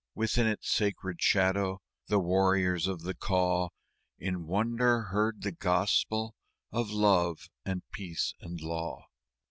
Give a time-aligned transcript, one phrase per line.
[0.15, 3.69] Within its sacred shadow the warriors of the Kaw
[4.17, 6.33] In wonder heard the Gospel
[6.71, 9.05] of Love and Peace and Law.